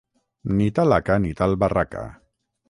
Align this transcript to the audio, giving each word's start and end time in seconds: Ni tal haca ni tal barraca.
Ni 0.61 0.69
tal 0.79 0.95
haca 0.95 1.19
ni 1.27 1.35
tal 1.43 1.53
barraca. 1.65 2.03